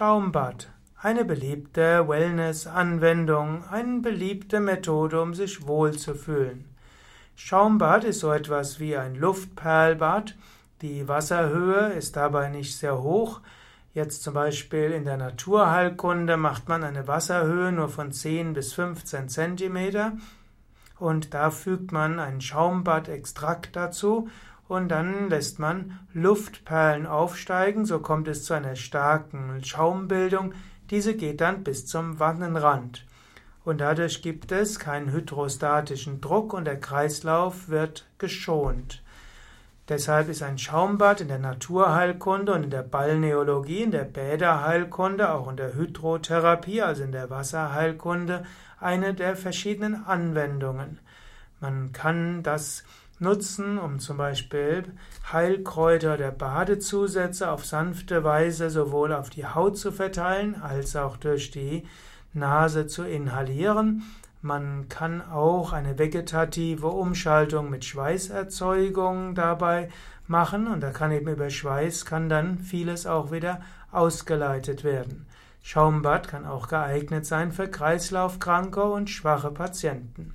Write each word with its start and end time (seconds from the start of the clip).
Schaumbad. 0.00 0.70
Eine 0.96 1.26
beliebte 1.26 2.08
Wellness-Anwendung, 2.08 3.64
eine 3.70 4.00
beliebte 4.00 4.58
Methode, 4.58 5.20
um 5.20 5.34
sich 5.34 5.66
wohlzufühlen. 5.66 6.64
Schaumbad 7.36 8.04
ist 8.04 8.20
so 8.20 8.32
etwas 8.32 8.80
wie 8.80 8.96
ein 8.96 9.14
Luftperlbad. 9.14 10.36
Die 10.80 11.06
Wasserhöhe 11.06 11.92
ist 11.92 12.16
dabei 12.16 12.48
nicht 12.48 12.78
sehr 12.78 13.02
hoch. 13.02 13.42
Jetzt 13.92 14.22
zum 14.22 14.32
Beispiel 14.32 14.92
in 14.92 15.04
der 15.04 15.18
Naturheilkunde 15.18 16.38
macht 16.38 16.66
man 16.70 16.82
eine 16.82 17.06
Wasserhöhe 17.06 17.70
nur 17.70 17.90
von 17.90 18.10
10 18.10 18.54
bis 18.54 18.72
15 18.72 19.28
Zentimeter 19.28 20.12
und 20.98 21.34
da 21.34 21.50
fügt 21.50 21.92
man 21.92 22.18
ein 22.18 22.40
Schaumbadextrakt 22.40 23.76
dazu 23.76 24.30
und 24.70 24.88
dann 24.88 25.28
lässt 25.30 25.58
man 25.58 25.98
Luftperlen 26.14 27.04
aufsteigen, 27.04 27.86
so 27.86 27.98
kommt 27.98 28.28
es 28.28 28.44
zu 28.44 28.54
einer 28.54 28.76
starken 28.76 29.64
Schaumbildung. 29.64 30.54
Diese 30.90 31.16
geht 31.16 31.40
dann 31.40 31.64
bis 31.64 31.86
zum 31.86 32.20
Wannenrand. 32.20 33.04
Und 33.64 33.80
dadurch 33.80 34.22
gibt 34.22 34.52
es 34.52 34.78
keinen 34.78 35.10
hydrostatischen 35.10 36.20
Druck 36.20 36.52
und 36.52 36.66
der 36.66 36.78
Kreislauf 36.78 37.68
wird 37.68 38.06
geschont. 38.18 39.02
Deshalb 39.88 40.28
ist 40.28 40.44
ein 40.44 40.56
Schaumbad 40.56 41.20
in 41.20 41.26
der 41.26 41.40
Naturheilkunde 41.40 42.52
und 42.52 42.62
in 42.62 42.70
der 42.70 42.84
Balneologie, 42.84 43.82
in 43.82 43.90
der 43.90 44.04
Bäderheilkunde, 44.04 45.32
auch 45.32 45.50
in 45.50 45.56
der 45.56 45.74
Hydrotherapie, 45.74 46.82
also 46.82 47.02
in 47.02 47.10
der 47.10 47.28
Wasserheilkunde, 47.28 48.44
eine 48.78 49.14
der 49.14 49.34
verschiedenen 49.34 50.06
Anwendungen. 50.06 51.00
Man 51.58 51.90
kann 51.90 52.44
das 52.44 52.84
nutzen, 53.20 53.78
um 53.78 53.98
zum 53.98 54.16
Beispiel 54.16 54.84
Heilkräuter 55.32 56.16
der 56.16 56.30
Badezusätze 56.30 57.50
auf 57.50 57.64
sanfte 57.64 58.24
Weise 58.24 58.70
sowohl 58.70 59.12
auf 59.12 59.30
die 59.30 59.46
Haut 59.46 59.78
zu 59.78 59.92
verteilen 59.92 60.60
als 60.60 60.96
auch 60.96 61.16
durch 61.16 61.50
die 61.50 61.84
Nase 62.32 62.86
zu 62.86 63.04
inhalieren. 63.04 64.02
Man 64.42 64.88
kann 64.88 65.20
auch 65.20 65.72
eine 65.72 65.98
vegetative 65.98 66.86
Umschaltung 66.86 67.68
mit 67.68 67.84
Schweißerzeugung 67.84 69.34
dabei 69.34 69.90
machen 70.26 70.66
und 70.66 70.80
da 70.80 70.90
kann 70.90 71.12
eben 71.12 71.28
über 71.28 71.50
Schweiß 71.50 72.06
kann 72.06 72.28
dann 72.30 72.58
vieles 72.58 73.06
auch 73.06 73.30
wieder 73.32 73.60
ausgeleitet 73.92 74.82
werden. 74.82 75.26
Schaumbad 75.62 76.26
kann 76.28 76.46
auch 76.46 76.68
geeignet 76.68 77.26
sein 77.26 77.52
für 77.52 77.68
Kreislaufkranke 77.68 78.82
und 78.82 79.10
schwache 79.10 79.50
Patienten. 79.50 80.34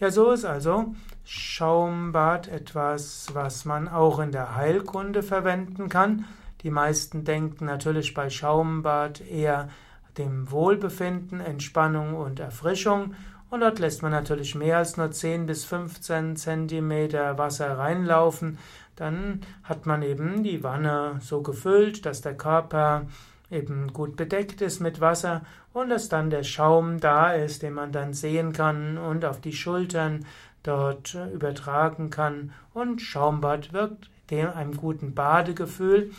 Ja, 0.00 0.10
so 0.10 0.30
ist 0.30 0.46
also 0.46 0.94
Schaumbad 1.24 2.48
etwas, 2.48 3.26
was 3.34 3.66
man 3.66 3.86
auch 3.86 4.18
in 4.18 4.32
der 4.32 4.56
Heilkunde 4.56 5.22
verwenden 5.22 5.90
kann. 5.90 6.24
Die 6.62 6.70
meisten 6.70 7.24
denken 7.24 7.66
natürlich 7.66 8.14
bei 8.14 8.30
Schaumbad 8.30 9.20
eher 9.20 9.68
dem 10.16 10.50
Wohlbefinden, 10.50 11.40
Entspannung 11.40 12.14
und 12.14 12.40
Erfrischung. 12.40 13.14
Und 13.50 13.60
dort 13.60 13.78
lässt 13.78 14.00
man 14.00 14.12
natürlich 14.12 14.54
mehr 14.54 14.78
als 14.78 14.96
nur 14.96 15.10
10 15.10 15.44
bis 15.44 15.66
15 15.66 16.34
Zentimeter 16.36 17.36
Wasser 17.36 17.76
reinlaufen. 17.76 18.56
Dann 18.96 19.42
hat 19.64 19.84
man 19.84 20.00
eben 20.00 20.42
die 20.42 20.62
Wanne 20.62 21.18
so 21.20 21.42
gefüllt, 21.42 22.06
dass 22.06 22.22
der 22.22 22.38
Körper 22.38 23.02
eben 23.50 23.92
gut 23.92 24.16
bedeckt 24.16 24.60
ist 24.60 24.80
mit 24.80 25.00
Wasser 25.00 25.42
und 25.72 25.90
dass 25.90 26.08
dann 26.08 26.30
der 26.30 26.44
Schaum 26.44 27.00
da 27.00 27.32
ist, 27.32 27.62
den 27.62 27.74
man 27.74 27.92
dann 27.92 28.12
sehen 28.12 28.52
kann 28.52 28.98
und 28.98 29.24
auf 29.24 29.40
die 29.40 29.52
Schultern 29.52 30.26
dort 30.62 31.16
übertragen 31.32 32.10
kann. 32.10 32.52
Und 32.74 33.00
Schaumbad 33.00 33.72
wirkt 33.72 34.10
dem 34.30 34.50
einem 34.50 34.76
guten 34.76 35.14
Badegefühl. 35.14 36.12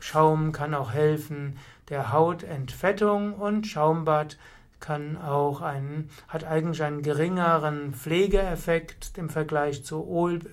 Schaum 0.00 0.52
kann 0.52 0.74
auch 0.74 0.92
helfen 0.92 1.56
der 1.88 2.12
Hautentfettung 2.12 3.34
und 3.34 3.66
Schaumbad 3.66 4.38
kann 4.80 5.16
auch 5.16 5.60
einen, 5.60 6.10
hat 6.26 6.44
eigentlich 6.44 6.82
einen 6.82 7.02
geringeren 7.02 7.92
Pflegeeffekt 7.92 9.16
im 9.16 9.28
Vergleich 9.28 9.84
zu 9.84 10.02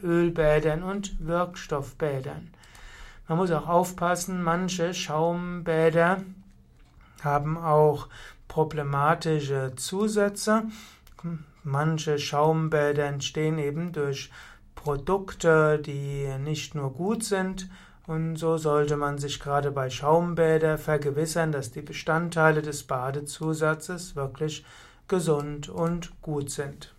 Ölbädern 0.04 0.84
und 0.84 1.26
Wirkstoffbädern. 1.26 2.54
Man 3.30 3.38
muss 3.38 3.52
auch 3.52 3.68
aufpassen, 3.68 4.42
manche 4.42 4.96
Schaumbäder 4.96 6.24
haben 7.24 7.60
auch 7.60 8.08
problematische 8.48 9.74
Zusätze. 9.76 10.64
Manche 11.64 12.18
Schaumbäder 12.18 13.06
entstehen 13.06 13.60
eben 13.60 13.92
durch 13.92 14.32
Produkte, 14.74 15.78
die 15.78 16.28
nicht 16.40 16.74
nur 16.74 16.92
gut 16.92 17.24
sind, 17.24 17.70
und 18.08 18.38
so 18.38 18.58
sollte 18.58 18.98
man 18.98 19.20
sich 19.20 19.40
gerade 19.40 19.70
bei 19.70 19.92
Schaumbäder 19.92 20.80
vergewissern, 20.80 21.52
dass 21.52 21.70
die 21.70 21.84
Bestandteile 21.84 22.64
des 22.64 22.82
Badezusatzes 22.82 24.16
wirklich 24.16 24.66
gesund 25.08 25.70
und 25.70 26.20
gut 26.24 26.50
sind. 26.50 26.96